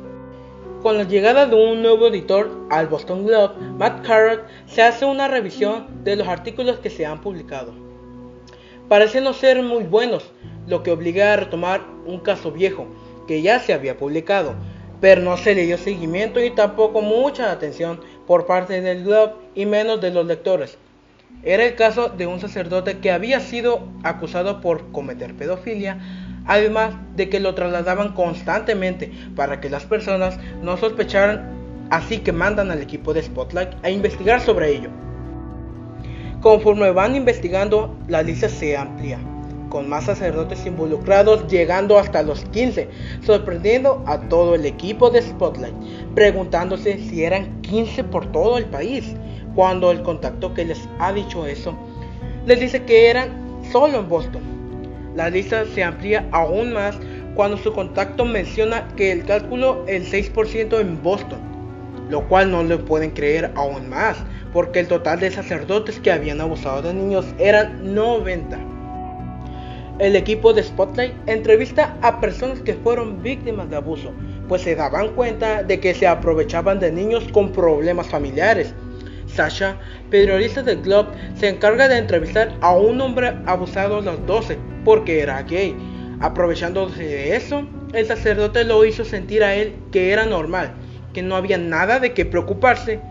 Con 0.81 0.97
la 0.97 1.03
llegada 1.03 1.45
de 1.45 1.55
un 1.55 1.83
nuevo 1.83 2.07
editor 2.07 2.49
al 2.71 2.87
Boston 2.87 3.27
Globe, 3.27 3.53
Matt 3.77 4.07
Carrot 4.07 4.47
se 4.65 4.81
hace 4.81 5.05
una 5.05 5.27
revisión 5.27 5.85
de 6.03 6.15
los 6.15 6.27
artículos 6.27 6.79
que 6.79 6.89
se 6.89 7.05
han 7.05 7.21
publicado. 7.21 7.75
Parecen 8.89 9.23
no 9.23 9.33
ser 9.33 9.61
muy 9.61 9.83
buenos, 9.83 10.31
lo 10.65 10.81
que 10.81 10.89
obliga 10.89 11.31
a 11.31 11.37
retomar 11.37 11.81
un 12.07 12.21
caso 12.21 12.51
viejo 12.51 12.87
que 13.27 13.43
ya 13.43 13.59
se 13.59 13.75
había 13.75 13.97
publicado, 13.99 14.55
pero 14.99 15.21
no 15.21 15.37
se 15.37 15.53
le 15.53 15.67
dio 15.67 15.77
seguimiento 15.77 16.43
y 16.43 16.49
tampoco 16.49 17.01
mucha 17.01 17.51
atención 17.51 17.99
por 18.25 18.47
parte 18.47 18.81
del 18.81 19.03
Globe 19.03 19.33
y 19.53 19.67
menos 19.67 20.01
de 20.01 20.09
los 20.09 20.25
lectores. 20.25 20.79
Era 21.43 21.63
el 21.63 21.75
caso 21.75 22.09
de 22.09 22.27
un 22.27 22.39
sacerdote 22.39 22.97
que 22.97 23.11
había 23.11 23.39
sido 23.39 23.87
acusado 24.03 24.61
por 24.61 24.91
cometer 24.91 25.35
pedofilia, 25.35 25.99
además 26.45 26.95
de 27.15 27.29
que 27.29 27.39
lo 27.39 27.53
trasladaban 27.55 28.13
constantemente 28.13 29.11
para 29.35 29.59
que 29.61 29.69
las 29.69 29.85
personas 29.85 30.39
no 30.61 30.77
sospecharan, 30.77 31.87
así 31.91 32.19
que 32.19 32.31
mandan 32.31 32.71
al 32.71 32.81
equipo 32.81 33.13
de 33.13 33.21
Spotlight 33.21 33.69
a 33.83 33.89
investigar 33.89 34.41
sobre 34.41 34.71
ello. 34.71 34.89
Conforme 36.41 36.91
van 36.91 37.15
investigando, 37.15 37.95
la 38.07 38.21
lista 38.21 38.49
se 38.49 38.77
amplía, 38.77 39.19
con 39.69 39.89
más 39.89 40.05
sacerdotes 40.05 40.65
involucrados 40.65 41.47
llegando 41.47 41.97
hasta 41.97 42.23
los 42.23 42.45
15, 42.45 42.89
sorprendiendo 43.21 44.03
a 44.05 44.19
todo 44.29 44.55
el 44.55 44.65
equipo 44.65 45.09
de 45.09 45.21
Spotlight, 45.21 45.75
preguntándose 46.13 46.97
si 46.99 47.23
eran 47.23 47.61
15 47.61 48.03
por 48.05 48.31
todo 48.31 48.57
el 48.57 48.65
país 48.65 49.15
cuando 49.55 49.89
el 49.91 50.03
contacto 50.03 50.53
que 50.53 50.65
les 50.65 50.87
ha 50.99 51.13
dicho 51.13 51.47
eso 51.47 51.75
les 52.45 52.59
dice 52.59 52.83
que 52.83 53.09
eran 53.09 53.29
solo 53.71 53.99
en 53.99 54.09
Boston. 54.09 54.41
La 55.15 55.29
lista 55.29 55.65
se 55.73 55.83
amplía 55.83 56.27
aún 56.31 56.73
más 56.73 56.97
cuando 57.35 57.57
su 57.57 57.73
contacto 57.73 58.23
menciona 58.23 58.87
que 58.95 59.11
el 59.11 59.25
cálculo 59.25 59.83
el 59.87 60.05
6% 60.05 60.79
en 60.79 61.01
Boston, 61.01 61.39
lo 62.09 62.27
cual 62.27 62.51
no 62.51 62.63
le 62.63 62.77
pueden 62.77 63.11
creer 63.11 63.51
aún 63.55 63.89
más, 63.89 64.17
porque 64.53 64.79
el 64.79 64.87
total 64.87 65.19
de 65.19 65.31
sacerdotes 65.31 65.99
que 65.99 66.11
habían 66.11 66.39
abusado 66.39 66.81
de 66.81 66.93
niños 66.93 67.25
eran 67.39 67.95
90. 67.95 68.59
El 69.97 70.15
equipo 70.15 70.53
de 70.53 70.61
Spotlight 70.61 71.13
entrevista 71.25 71.97
a 72.01 72.19
personas 72.19 72.59
que 72.59 72.73
fueron 72.73 73.23
víctimas 73.23 73.69
de 73.69 73.77
abuso, 73.77 74.11
pues 74.47 74.61
se 74.61 74.75
daban 74.75 75.13
cuenta 75.15 75.63
de 75.63 75.79
que 75.79 75.93
se 75.93 76.05
aprovechaban 76.05 76.79
de 76.79 76.91
niños 76.91 77.25
con 77.31 77.51
problemas 77.51 78.07
familiares 78.07 78.75
Sasha, 79.35 79.77
periodista 80.09 80.63
del 80.63 80.81
Globe, 80.81 81.09
se 81.35 81.49
encarga 81.49 81.87
de 81.87 81.97
entrevistar 81.97 82.53
a 82.61 82.75
un 82.75 83.01
hombre 83.01 83.33
abusado 83.45 83.97
a 83.97 84.01
los 84.01 84.25
12 84.25 84.57
porque 84.85 85.19
era 85.19 85.43
gay. 85.43 85.75
Aprovechándose 86.21 87.03
de 87.03 87.35
eso, 87.35 87.67
el 87.93 88.05
sacerdote 88.05 88.63
lo 88.63 88.85
hizo 88.85 89.03
sentir 89.03 89.43
a 89.43 89.53
él 89.53 89.75
que 89.91 90.11
era 90.11 90.25
normal, 90.25 90.73
que 91.13 91.21
no 91.21 91.35
había 91.35 91.57
nada 91.57 91.99
de 91.99 92.13
qué 92.13 92.25
preocuparse. 92.25 93.01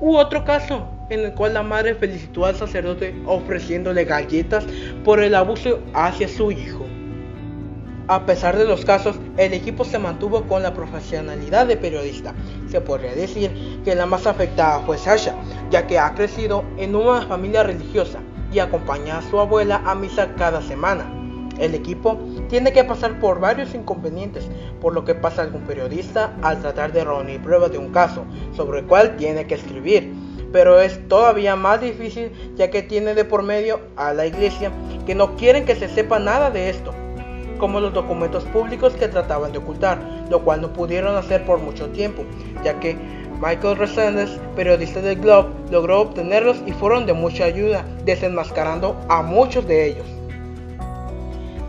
U 0.00 0.16
otro 0.16 0.44
caso, 0.44 0.88
en 1.10 1.20
el 1.20 1.34
cual 1.34 1.54
la 1.54 1.62
madre 1.62 1.94
felicitó 1.94 2.46
al 2.46 2.56
sacerdote 2.56 3.14
ofreciéndole 3.26 4.04
galletas 4.04 4.64
por 5.04 5.22
el 5.22 5.34
abuso 5.34 5.80
hacia 5.92 6.28
su 6.28 6.50
hijo. 6.50 6.86
A 8.12 8.26
pesar 8.26 8.58
de 8.58 8.66
los 8.66 8.84
casos, 8.84 9.16
el 9.38 9.54
equipo 9.54 9.86
se 9.86 9.98
mantuvo 9.98 10.42
con 10.42 10.62
la 10.62 10.74
profesionalidad 10.74 11.66
de 11.66 11.78
periodista. 11.78 12.34
Se 12.68 12.78
podría 12.78 13.14
decir 13.14 13.80
que 13.86 13.94
la 13.94 14.04
más 14.04 14.26
afectada 14.26 14.80
fue 14.80 14.98
Sasha, 14.98 15.34
ya 15.70 15.86
que 15.86 15.98
ha 15.98 16.12
crecido 16.12 16.62
en 16.76 16.94
una 16.94 17.22
familia 17.22 17.62
religiosa 17.62 18.18
y 18.52 18.58
acompaña 18.58 19.16
a 19.16 19.22
su 19.22 19.40
abuela 19.40 19.80
a 19.86 19.94
misa 19.94 20.34
cada 20.36 20.60
semana. 20.60 21.10
El 21.58 21.74
equipo 21.74 22.18
tiene 22.50 22.74
que 22.74 22.84
pasar 22.84 23.18
por 23.18 23.40
varios 23.40 23.74
inconvenientes, 23.74 24.46
por 24.78 24.92
lo 24.92 25.06
que 25.06 25.14
pasa 25.14 25.40
algún 25.40 25.62
periodista 25.62 26.36
al 26.42 26.60
tratar 26.60 26.92
de 26.92 27.04
reunir 27.04 27.40
pruebas 27.40 27.72
de 27.72 27.78
un 27.78 27.92
caso 27.92 28.26
sobre 28.54 28.80
el 28.80 28.86
cual 28.86 29.16
tiene 29.16 29.46
que 29.46 29.54
escribir. 29.54 30.12
Pero 30.52 30.78
es 30.80 31.08
todavía 31.08 31.56
más 31.56 31.80
difícil 31.80 32.30
ya 32.56 32.70
que 32.70 32.82
tiene 32.82 33.14
de 33.14 33.24
por 33.24 33.42
medio 33.42 33.80
a 33.96 34.12
la 34.12 34.26
iglesia 34.26 34.70
que 35.06 35.14
no 35.14 35.34
quieren 35.36 35.64
que 35.64 35.76
se 35.76 35.88
sepa 35.88 36.18
nada 36.18 36.50
de 36.50 36.68
esto 36.68 36.92
como 37.62 37.78
los 37.78 37.94
documentos 37.94 38.42
públicos 38.46 38.92
que 38.94 39.06
trataban 39.06 39.52
de 39.52 39.58
ocultar, 39.58 39.96
lo 40.28 40.42
cual 40.42 40.60
no 40.60 40.72
pudieron 40.72 41.14
hacer 41.14 41.44
por 41.44 41.60
mucho 41.60 41.90
tiempo, 41.90 42.24
ya 42.64 42.80
que 42.80 42.96
Michael 43.40 43.76
Resendes, 43.76 44.30
periodista 44.56 45.00
del 45.00 45.20
Globe, 45.20 45.50
logró 45.70 46.00
obtenerlos 46.00 46.56
y 46.66 46.72
fueron 46.72 47.06
de 47.06 47.12
mucha 47.12 47.44
ayuda, 47.44 47.84
desenmascarando 48.04 48.96
a 49.08 49.22
muchos 49.22 49.64
de 49.68 49.86
ellos. 49.86 50.06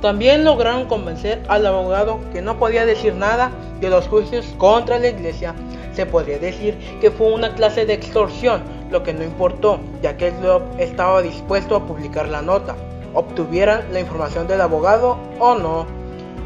También 0.02 0.44
lograron 0.44 0.88
convencer 0.88 1.44
al 1.48 1.64
abogado 1.68 2.20
que 2.34 2.42
no 2.42 2.58
podía 2.58 2.88
decir 2.88 3.14
nada 3.14 3.52
de 3.80 3.92
los 3.92 4.08
juicios 4.08 4.48
contra 4.58 4.98
la 4.98 5.10
iglesia. 5.10 5.54
Se 5.94 6.08
podría 6.08 6.40
decir 6.40 6.76
que 7.02 7.12
fue 7.12 7.32
una 7.32 7.54
clase 7.54 7.86
de 7.86 7.94
extorsión, 7.94 8.64
lo 8.90 9.04
que 9.04 9.14
no 9.14 9.24
importó, 9.24 9.80
ya 10.02 10.18
que 10.18 10.30
el 10.30 10.40
Globe 10.40 10.66
estaba 10.80 11.22
dispuesto 11.22 11.76
a 11.76 11.86
publicar 11.86 12.30
la 12.30 12.42
nota 12.42 12.76
obtuvieran 13.14 13.92
la 13.92 14.00
información 14.00 14.48
del 14.48 14.62
abogado 14.62 15.18
o 15.40 15.56
no. 15.56 15.86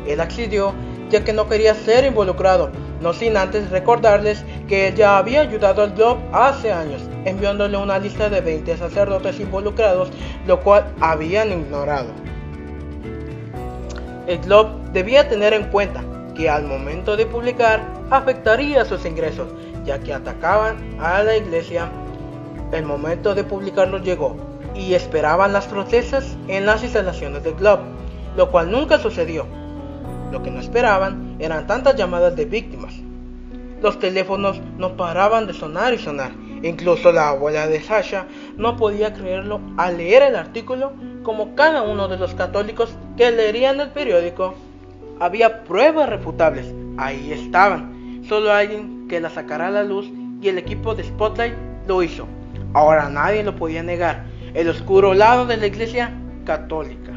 Él 0.07 0.19
accedió 0.21 0.73
ya 1.09 1.23
que 1.23 1.33
no 1.33 1.47
quería 1.47 1.73
ser 1.73 2.05
involucrado, 2.05 2.69
no 3.01 3.13
sin 3.13 3.37
antes 3.37 3.69
recordarles 3.69 4.43
que 4.67 4.89
él 4.89 4.95
ya 4.95 5.17
había 5.17 5.41
ayudado 5.41 5.83
al 5.83 5.93
Globe 5.93 6.21
hace 6.33 6.71
años, 6.71 7.01
enviándole 7.25 7.77
una 7.77 7.99
lista 7.99 8.29
de 8.29 8.41
20 8.41 8.77
sacerdotes 8.77 9.39
involucrados, 9.39 10.09
lo 10.45 10.59
cual 10.61 10.93
habían 10.99 11.51
ignorado. 11.51 12.09
El 14.27 14.39
Globe 14.39 14.71
debía 14.91 15.29
tener 15.29 15.53
en 15.53 15.69
cuenta 15.69 16.03
que 16.35 16.49
al 16.49 16.65
momento 16.65 17.15
de 17.15 17.25
publicar 17.25 17.81
afectaría 18.11 18.83
sus 18.85 19.05
ingresos, 19.05 19.47
ya 19.85 19.99
que 19.99 20.13
atacaban 20.13 20.77
a 20.99 21.23
la 21.23 21.37
iglesia. 21.37 21.89
El 22.73 22.83
momento 22.83 23.33
de 23.33 23.45
publicarlo 23.45 23.99
llegó, 23.99 24.35
y 24.77 24.93
esperaban 24.93 25.53
las 25.53 25.65
protestas 25.65 26.37
en 26.47 26.65
las 26.65 26.83
instalaciones 26.83 27.43
del 27.43 27.55
club, 27.55 27.79
lo 28.35 28.51
cual 28.51 28.71
nunca 28.71 28.99
sucedió. 28.99 29.45
Lo 30.31 30.43
que 30.43 30.51
no 30.51 30.59
esperaban 30.59 31.35
eran 31.39 31.67
tantas 31.67 31.95
llamadas 31.95 32.35
de 32.35 32.45
víctimas. 32.45 32.93
Los 33.81 33.99
teléfonos 33.99 34.61
no 34.77 34.95
paraban 34.95 35.47
de 35.47 35.53
sonar 35.53 35.93
y 35.93 35.97
sonar. 35.97 36.31
Incluso 36.63 37.11
la 37.11 37.29
abuela 37.29 37.67
de 37.67 37.81
Sasha 37.81 38.27
no 38.55 38.75
podía 38.75 39.13
creerlo 39.13 39.61
al 39.77 39.97
leer 39.97 40.23
el 40.23 40.35
artículo 40.35 40.93
como 41.23 41.55
cada 41.55 41.83
uno 41.83 42.07
de 42.07 42.17
los 42.17 42.33
católicos 42.33 42.95
que 43.15 43.31
leerían 43.31 43.79
el 43.79 43.89
periódico. 43.89 44.55
Había 45.19 45.63
pruebas 45.63 46.09
refutables, 46.09 46.73
ahí 46.97 47.31
estaban. 47.31 48.23
Solo 48.27 48.51
alguien 48.51 49.07
que 49.07 49.19
la 49.19 49.29
sacara 49.29 49.67
a 49.67 49.71
la 49.71 49.83
luz 49.83 50.09
y 50.41 50.49
el 50.49 50.57
equipo 50.57 50.95
de 50.95 51.03
Spotlight 51.03 51.53
lo 51.87 52.03
hizo. 52.03 52.27
Ahora 52.73 53.09
nadie 53.09 53.43
lo 53.43 53.55
podía 53.55 53.83
negar 53.83 54.25
el 54.57 54.69
oscuro 54.69 55.13
lado 55.13 55.45
de 55.45 55.55
la 55.55 55.67
Iglesia 55.67 56.11
Católica. 56.43 57.11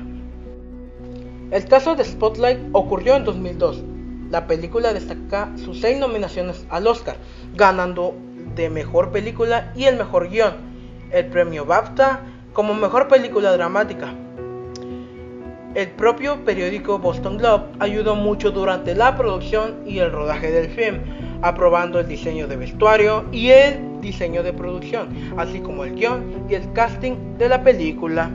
El 1.50 1.64
caso 1.64 1.96
de 1.96 2.04
Spotlight 2.04 2.58
ocurrió 2.72 3.16
en 3.16 3.24
2002. 3.24 3.82
La 4.28 4.46
película 4.46 4.92
destaca 4.92 5.50
sus 5.56 5.80
seis 5.80 5.98
nominaciones 5.98 6.66
al 6.68 6.86
Oscar, 6.86 7.16
ganando 7.54 8.14
de 8.54 8.68
Mejor 8.68 9.10
Película 9.10 9.72
y 9.74 9.84
el 9.84 9.96
Mejor 9.96 10.28
Guión, 10.28 10.52
el 11.12 11.28
premio 11.28 11.64
BAFTA 11.64 12.20
como 12.52 12.74
Mejor 12.74 13.08
Película 13.08 13.52
Dramática. 13.52 14.12
El 15.72 15.86
propio 15.90 16.44
periódico 16.44 16.98
Boston 16.98 17.38
Globe 17.38 17.66
ayudó 17.78 18.16
mucho 18.16 18.50
durante 18.50 18.92
la 18.96 19.16
producción 19.16 19.76
y 19.86 20.00
el 20.00 20.10
rodaje 20.10 20.50
del 20.50 20.68
film, 20.68 20.98
aprobando 21.42 22.00
el 22.00 22.08
diseño 22.08 22.48
de 22.48 22.56
vestuario 22.56 23.24
y 23.30 23.50
el 23.50 24.00
diseño 24.00 24.42
de 24.42 24.52
producción, 24.52 25.10
así 25.36 25.60
como 25.60 25.84
el 25.84 25.94
guion 25.94 26.46
y 26.48 26.54
el 26.54 26.72
casting 26.72 27.36
de 27.38 27.48
la 27.48 27.62
película. 27.62 28.30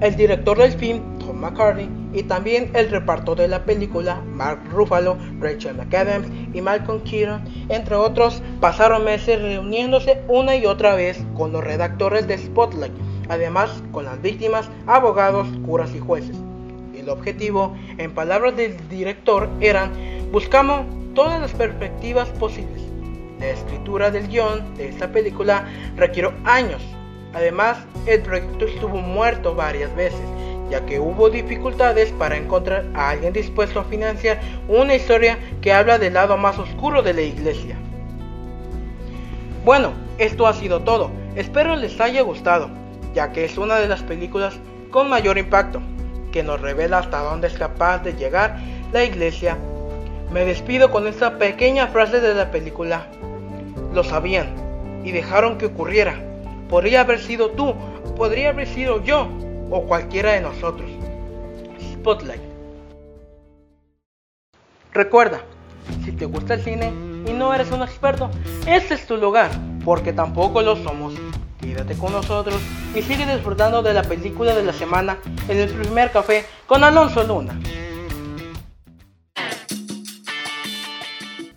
El 0.00 0.16
director 0.16 0.58
del 0.58 0.72
film, 0.72 1.18
Tom 1.20 1.38
McCarthy, 1.38 1.88
y 2.12 2.24
también 2.24 2.72
el 2.74 2.90
reparto 2.90 3.36
de 3.36 3.46
la 3.46 3.64
película, 3.64 4.20
Mark 4.26 4.60
Ruffalo, 4.72 5.16
Rachel 5.38 5.76
McAdams 5.76 6.26
y 6.52 6.60
Malcolm 6.60 7.00
Keaton, 7.04 7.44
entre 7.68 7.94
otros, 7.94 8.42
pasaron 8.60 9.04
meses 9.04 9.40
reuniéndose 9.40 10.20
una 10.26 10.56
y 10.56 10.66
otra 10.66 10.96
vez 10.96 11.24
con 11.36 11.52
los 11.52 11.62
redactores 11.62 12.26
de 12.26 12.38
Spotlight, 12.38 12.92
además 13.32 13.82
con 13.92 14.04
las 14.04 14.20
víctimas, 14.22 14.68
abogados, 14.86 15.48
curas 15.66 15.94
y 15.94 15.98
jueces. 15.98 16.36
El 16.94 17.08
objetivo, 17.08 17.74
en 17.98 18.12
palabras 18.12 18.56
del 18.56 18.76
director, 18.88 19.48
eran 19.60 19.90
buscamos 20.30 20.86
todas 21.14 21.40
las 21.40 21.52
perspectivas 21.52 22.28
posibles 22.30 22.92
la 23.42 23.50
escritura 23.50 24.10
del 24.12 24.28
guion 24.28 24.76
de 24.76 24.88
esta 24.88 25.08
película 25.08 25.66
requirió 25.96 26.32
años. 26.44 26.80
Además, 27.34 27.78
el 28.06 28.22
proyecto 28.22 28.66
estuvo 28.66 28.98
muerto 28.98 29.54
varias 29.54 29.94
veces, 29.96 30.22
ya 30.70 30.86
que 30.86 31.00
hubo 31.00 31.28
dificultades 31.28 32.12
para 32.12 32.36
encontrar 32.36 32.86
a 32.94 33.10
alguien 33.10 33.32
dispuesto 33.32 33.80
a 33.80 33.84
financiar 33.84 34.40
una 34.68 34.94
historia 34.94 35.38
que 35.60 35.72
habla 35.72 35.98
del 35.98 36.14
lado 36.14 36.36
más 36.36 36.56
oscuro 36.58 37.02
de 37.02 37.14
la 37.14 37.22
iglesia. 37.22 37.76
Bueno, 39.64 39.92
esto 40.18 40.46
ha 40.46 40.54
sido 40.54 40.82
todo. 40.82 41.10
Espero 41.34 41.74
les 41.74 42.00
haya 42.00 42.22
gustado, 42.22 42.70
ya 43.14 43.32
que 43.32 43.44
es 43.44 43.58
una 43.58 43.76
de 43.76 43.88
las 43.88 44.02
películas 44.02 44.58
con 44.90 45.08
mayor 45.08 45.38
impacto, 45.38 45.80
que 46.32 46.42
nos 46.42 46.60
revela 46.60 46.98
hasta 46.98 47.22
dónde 47.22 47.48
es 47.48 47.54
capaz 47.54 47.98
de 47.98 48.14
llegar 48.14 48.58
la 48.92 49.04
iglesia. 49.04 49.56
Me 50.30 50.44
despido 50.44 50.90
con 50.90 51.06
esta 51.06 51.38
pequeña 51.38 51.88
frase 51.88 52.20
de 52.20 52.34
la 52.34 52.50
película 52.50 53.06
lo 53.92 54.02
sabían 54.02 54.46
y 55.04 55.12
dejaron 55.12 55.58
que 55.58 55.66
ocurriera. 55.66 56.14
Podría 56.68 57.02
haber 57.02 57.20
sido 57.20 57.50
tú, 57.50 57.74
podría 58.16 58.50
haber 58.50 58.66
sido 58.66 59.02
yo 59.02 59.28
o 59.70 59.82
cualquiera 59.82 60.32
de 60.32 60.40
nosotros. 60.40 60.90
Spotlight. 61.92 62.40
Recuerda, 64.92 65.40
si 66.04 66.12
te 66.12 66.26
gusta 66.26 66.54
el 66.54 66.62
cine 66.62 66.92
y 67.26 67.32
no 67.32 67.54
eres 67.54 67.70
un 67.70 67.82
experto, 67.82 68.30
este 68.66 68.94
es 68.94 69.06
tu 69.06 69.16
lugar, 69.16 69.50
porque 69.84 70.12
tampoco 70.12 70.62
lo 70.62 70.76
somos. 70.76 71.14
Quédate 71.62 71.96
con 71.96 72.12
nosotros 72.12 72.60
y 72.92 73.02
sigue 73.02 73.24
disfrutando 73.24 73.82
de 73.82 73.94
la 73.94 74.02
película 74.02 74.52
de 74.52 74.64
la 74.64 74.72
semana 74.72 75.18
en 75.48 75.58
el 75.58 75.70
primer 75.70 76.10
café 76.10 76.44
con 76.66 76.82
Alonso 76.82 77.22
Luna. 77.22 77.58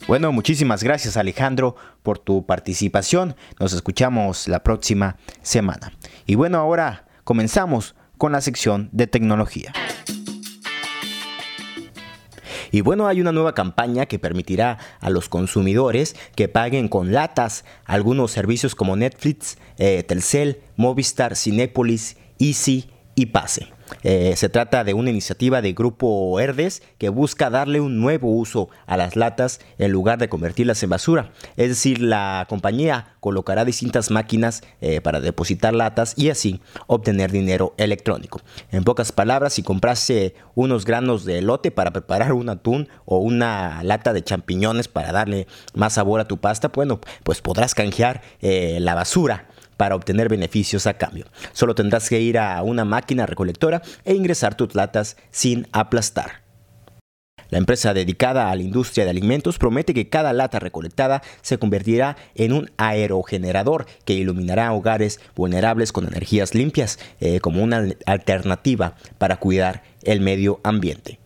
Bueno, 0.07 0.31
muchísimas 0.31 0.83
gracias 0.83 1.17
Alejandro 1.17 1.75
por 2.03 2.19
tu 2.19 2.45
participación. 2.45 3.35
Nos 3.59 3.73
escuchamos 3.73 4.47
la 4.47 4.61
próxima 4.61 5.17
semana. 5.41 5.91
Y 6.27 6.35
bueno, 6.35 6.59
ahora 6.59 7.07
comenzamos 7.23 7.95
con 8.19 8.31
la 8.31 8.41
sección 8.41 8.89
de 8.91 9.07
tecnología. 9.07 9.73
Y 12.75 12.81
bueno, 12.81 13.07
hay 13.07 13.21
una 13.21 13.31
nueva 13.31 13.53
campaña 13.53 14.05
que 14.05 14.19
permitirá 14.19 14.79
a 14.99 15.09
los 15.09 15.29
consumidores 15.29 16.13
que 16.35 16.49
paguen 16.49 16.89
con 16.89 17.13
latas 17.13 17.63
algunos 17.85 18.31
servicios 18.31 18.75
como 18.75 18.97
Netflix, 18.97 19.57
eh, 19.77 20.03
Telcel, 20.03 20.59
Movistar, 20.75 21.37
Cinepolis, 21.37 22.17
Easy 22.37 22.89
y 23.15 23.27
Pase. 23.27 23.74
Eh, 24.03 24.33
se 24.35 24.49
trata 24.49 24.83
de 24.83 24.93
una 24.93 25.09
iniciativa 25.09 25.61
de 25.61 25.73
Grupo 25.73 26.39
Herdes 26.39 26.83
que 26.97 27.09
busca 27.09 27.49
darle 27.49 27.79
un 27.79 27.99
nuevo 27.99 28.29
uso 28.31 28.69
a 28.85 28.97
las 28.97 29.15
latas 29.15 29.59
en 29.77 29.91
lugar 29.91 30.17
de 30.17 30.29
convertirlas 30.29 30.81
en 30.83 30.89
basura. 30.89 31.31
Es 31.57 31.69
decir, 31.69 32.01
la 32.01 32.45
compañía 32.49 33.15
colocará 33.19 33.65
distintas 33.65 34.11
máquinas 34.11 34.61
eh, 34.81 35.01
para 35.01 35.19
depositar 35.19 35.73
latas 35.73 36.13
y 36.17 36.29
así 36.29 36.61
obtener 36.87 37.31
dinero 37.31 37.73
electrónico. 37.77 38.41
En 38.71 38.83
pocas 38.83 39.11
palabras, 39.11 39.53
si 39.53 39.63
comprase 39.63 40.35
unos 40.53 40.85
granos 40.85 41.25
de 41.25 41.39
elote 41.39 41.71
para 41.71 41.91
preparar 41.91 42.33
un 42.33 42.49
atún 42.49 42.87
o 43.05 43.19
una 43.19 43.83
lata 43.83 44.13
de 44.13 44.23
champiñones 44.23 44.87
para 44.87 45.11
darle 45.11 45.47
más 45.73 45.93
sabor 45.93 46.19
a 46.19 46.27
tu 46.27 46.37
pasta, 46.37 46.69
bueno, 46.69 46.99
pues 47.23 47.41
podrás 47.41 47.75
canjear 47.75 48.21
eh, 48.41 48.77
la 48.79 48.95
basura 48.95 49.47
para 49.77 49.95
obtener 49.95 50.29
beneficios 50.29 50.87
a 50.87 50.95
cambio. 50.95 51.25
Solo 51.53 51.75
tendrás 51.75 52.09
que 52.09 52.19
ir 52.21 52.37
a 52.37 52.61
una 52.63 52.85
máquina 52.85 53.25
recolectora 53.25 53.81
e 54.03 54.13
ingresar 54.13 54.55
tus 54.55 54.75
latas 54.75 55.17
sin 55.31 55.67
aplastar. 55.71 56.45
La 57.49 57.59
empresa 57.59 57.93
dedicada 57.93 58.49
a 58.49 58.55
la 58.55 58.63
industria 58.63 59.05
de 59.05 59.11
alimentos 59.11 59.59
promete 59.59 59.93
que 59.93 60.09
cada 60.09 60.33
lata 60.33 60.59
recolectada 60.59 61.21
se 61.41 61.57
convertirá 61.57 62.17
en 62.33 62.53
un 62.53 62.71
aerogenerador 62.77 63.85
que 64.03 64.13
iluminará 64.13 64.73
hogares 64.73 65.19
vulnerables 65.35 65.91
con 65.91 66.07
energías 66.07 66.55
limpias 66.55 66.99
eh, 67.19 67.39
como 67.39 67.63
una 67.63 67.87
alternativa 68.05 68.95
para 69.17 69.37
cuidar 69.37 69.83
el 70.03 70.21
medio 70.21 70.59
ambiente. 70.63 71.19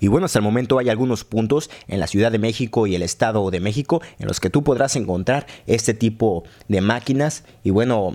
Y 0.00 0.08
bueno, 0.08 0.26
hasta 0.26 0.38
el 0.38 0.44
momento 0.44 0.78
hay 0.78 0.88
algunos 0.88 1.24
puntos 1.24 1.70
en 1.88 2.00
la 2.00 2.06
Ciudad 2.06 2.32
de 2.32 2.38
México 2.38 2.86
y 2.86 2.94
el 2.94 3.02
Estado 3.02 3.50
de 3.50 3.60
México 3.60 4.02
en 4.18 4.28
los 4.28 4.40
que 4.40 4.50
tú 4.50 4.62
podrás 4.62 4.96
encontrar 4.96 5.46
este 5.66 5.94
tipo 5.94 6.44
de 6.68 6.80
máquinas 6.80 7.44
y 7.62 7.70
bueno, 7.70 8.14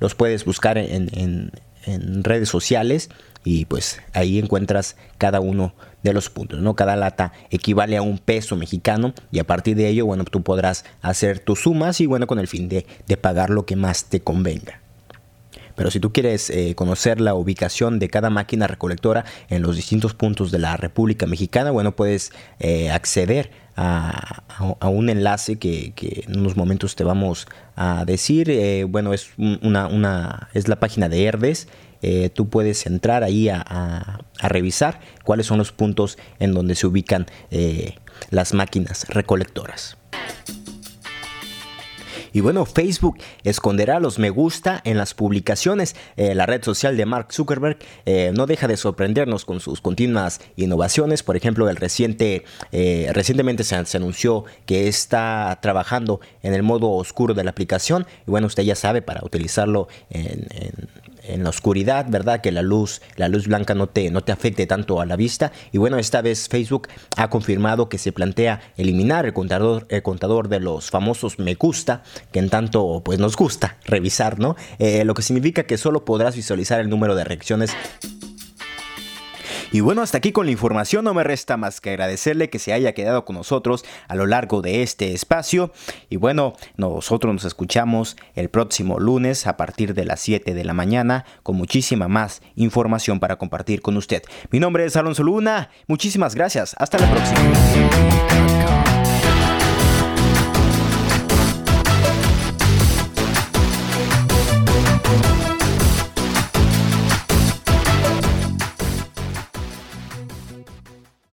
los 0.00 0.14
puedes 0.14 0.44
buscar 0.44 0.78
en, 0.78 1.52
redes 2.22 2.48
sociales 2.48 3.08
y 3.42 3.64
pues 3.64 4.00
ahí 4.12 4.38
encuentras 4.38 4.96
cada 5.16 5.40
uno 5.40 5.74
de 6.02 6.12
los 6.12 6.28
puntos, 6.28 6.60
¿no? 6.60 6.74
Cada 6.76 6.94
lata 6.94 7.32
equivale 7.50 7.96
a 7.96 8.02
un 8.02 8.18
peso 8.18 8.54
mexicano 8.54 9.14
y 9.32 9.38
a 9.38 9.44
partir 9.44 9.76
de 9.76 9.88
ello, 9.88 10.04
bueno, 10.04 10.24
tú 10.24 10.42
podrás 10.42 10.84
hacer 11.00 11.38
tus 11.38 11.60
sumas 11.60 12.00
y 12.02 12.06
bueno, 12.06 12.26
con 12.26 12.38
el 12.38 12.48
fin 12.48 12.68
de, 12.68 12.86
de 13.06 13.16
pagar 13.16 13.48
lo 13.48 13.64
que 13.64 13.76
más 13.76 14.04
te 14.04 14.20
convenga. 14.20 14.80
Pero 15.80 15.90
si 15.90 15.98
tú 15.98 16.12
quieres 16.12 16.50
eh, 16.50 16.74
conocer 16.74 17.22
la 17.22 17.32
ubicación 17.32 17.98
de 18.00 18.10
cada 18.10 18.28
máquina 18.28 18.66
recolectora 18.66 19.24
en 19.48 19.62
los 19.62 19.76
distintos 19.76 20.12
puntos 20.12 20.50
de 20.50 20.58
la 20.58 20.76
República 20.76 21.24
Mexicana, 21.26 21.70
bueno, 21.70 21.96
puedes 21.96 22.32
eh, 22.58 22.90
acceder 22.90 23.50
a, 23.76 24.42
un 24.82 25.08
enlace 25.08 25.58
que, 25.58 25.94
en 26.28 26.38
unos 26.38 26.54
momentos 26.54 26.96
te 26.96 27.02
vamos 27.02 27.48
a 27.76 28.04
decir. 28.04 28.50
Eh, 28.50 28.84
bueno, 28.84 29.14
es, 29.14 29.30
una, 29.38 30.50
es 30.52 30.68
la 30.68 30.78
página 30.78 31.08
de 31.08 31.24
Herdes. 31.24 31.66
tú 32.34 32.50
puedes 32.50 32.84
entrar 32.84 33.24
ahí 33.24 33.48
a, 33.48 34.20
revisar 34.42 35.00
cuáles 35.24 35.46
son 35.46 35.56
los 35.56 35.72
puntos 35.72 36.18
en 36.40 36.52
donde 36.52 36.74
se 36.74 36.88
ubican 36.88 37.24
las 38.28 38.52
máquinas 38.52 39.06
recolectoras. 39.08 39.96
Y 42.32 42.40
bueno, 42.40 42.64
Facebook 42.64 43.18
esconderá 43.44 44.00
los 44.00 44.18
me 44.18 44.30
gusta 44.30 44.80
en 44.84 44.96
las 44.96 45.14
publicaciones. 45.14 45.96
Eh, 46.16 46.34
la 46.34 46.46
red 46.46 46.62
social 46.62 46.96
de 46.96 47.06
Mark 47.06 47.32
Zuckerberg 47.32 47.78
eh, 48.06 48.32
no 48.34 48.46
deja 48.46 48.68
de 48.68 48.76
sorprendernos 48.76 49.44
con 49.44 49.60
sus 49.60 49.80
continuas 49.80 50.40
innovaciones. 50.56 51.22
Por 51.22 51.36
ejemplo, 51.36 51.68
el 51.68 51.76
reciente, 51.76 52.44
eh, 52.72 53.10
recientemente 53.12 53.64
se, 53.64 53.76
anunció 53.96 54.44
que 54.66 54.88
está 54.88 55.58
trabajando 55.62 56.20
en 56.42 56.54
el 56.54 56.62
modo 56.62 56.90
oscuro 56.90 57.34
de 57.34 57.44
la 57.44 57.50
aplicación. 57.50 58.06
Y 58.26 58.30
bueno, 58.30 58.46
usted 58.46 58.62
ya 58.62 58.74
sabe, 58.74 59.02
para 59.02 59.24
utilizarlo 59.24 59.88
en 60.10 60.48
en 61.24 61.44
la 61.44 61.50
oscuridad, 61.50 62.06
¿verdad? 62.08 62.40
Que 62.40 62.52
la 62.52 62.62
luz, 62.62 63.02
la 63.16 63.28
luz 63.28 63.46
blanca 63.46 63.74
no 63.74 63.88
te, 63.88 64.10
no 64.10 64.22
te 64.22 64.32
afecte 64.32 64.66
tanto 64.66 65.00
a 65.00 65.06
la 65.06 65.16
vista. 65.16 65.52
Y 65.72 65.78
bueno, 65.78 65.98
esta 65.98 66.22
vez 66.22 66.48
Facebook 66.48 66.88
ha 67.16 67.30
confirmado 67.30 67.88
que 67.88 67.98
se 67.98 68.12
plantea 68.12 68.60
eliminar 68.76 69.26
el 69.26 69.32
contador, 69.32 69.86
el 69.88 70.02
contador 70.02 70.48
de 70.48 70.60
los 70.60 70.90
famosos 70.90 71.38
me 71.38 71.54
gusta, 71.54 72.02
que 72.32 72.38
en 72.38 72.50
tanto 72.50 73.02
pues 73.04 73.18
nos 73.18 73.36
gusta 73.36 73.76
revisar, 73.84 74.38
¿no? 74.38 74.56
Eh, 74.78 75.04
lo 75.04 75.14
que 75.14 75.22
significa 75.22 75.64
que 75.64 75.78
solo 75.78 76.04
podrás 76.04 76.36
visualizar 76.36 76.80
el 76.80 76.88
número 76.88 77.14
de 77.14 77.24
reacciones 77.24 77.70
y 79.72 79.80
bueno, 79.80 80.02
hasta 80.02 80.18
aquí 80.18 80.32
con 80.32 80.46
la 80.46 80.52
información, 80.52 81.04
no 81.04 81.14
me 81.14 81.22
resta 81.22 81.56
más 81.56 81.80
que 81.80 81.90
agradecerle 81.90 82.50
que 82.50 82.58
se 82.58 82.72
haya 82.72 82.92
quedado 82.92 83.24
con 83.24 83.36
nosotros 83.36 83.84
a 84.08 84.16
lo 84.16 84.26
largo 84.26 84.62
de 84.62 84.82
este 84.82 85.12
espacio. 85.12 85.72
Y 86.08 86.16
bueno, 86.16 86.54
nosotros 86.76 87.32
nos 87.32 87.44
escuchamos 87.44 88.16
el 88.34 88.50
próximo 88.50 88.98
lunes 88.98 89.46
a 89.46 89.56
partir 89.56 89.94
de 89.94 90.04
las 90.04 90.20
7 90.20 90.54
de 90.54 90.64
la 90.64 90.72
mañana 90.72 91.24
con 91.42 91.56
muchísima 91.56 92.08
más 92.08 92.42
información 92.56 93.20
para 93.20 93.36
compartir 93.36 93.80
con 93.80 93.96
usted. 93.96 94.22
Mi 94.50 94.58
nombre 94.58 94.84
es 94.84 94.96
Alonso 94.96 95.22
Luna, 95.22 95.70
muchísimas 95.86 96.34
gracias, 96.34 96.74
hasta 96.78 96.98
la 96.98 97.10
próxima. 97.10 98.69